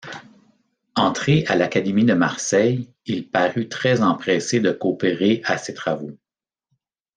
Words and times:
Entré 0.95 1.45
à 1.45 1.55
l’Académie 1.55 2.05
de 2.05 2.15
Marseille, 2.15 2.89
il 3.05 3.29
parut 3.29 3.69
très 3.69 4.01
empressé 4.01 4.59
de 4.59 4.71
coopérer 4.71 5.43
à 5.45 5.59
ses 5.59 5.75
travaux. 5.75 6.17